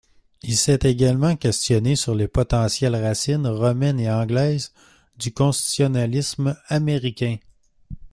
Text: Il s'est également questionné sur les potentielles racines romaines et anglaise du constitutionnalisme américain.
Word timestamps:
Il 0.41 0.57
s'est 0.57 0.79
également 0.81 1.35
questionné 1.35 1.95
sur 1.95 2.15
les 2.15 2.27
potentielles 2.27 2.95
racines 2.95 3.45
romaines 3.45 3.99
et 3.99 4.11
anglaise 4.11 4.73
du 5.19 5.31
constitutionnalisme 5.31 6.57
américain. 6.69 7.35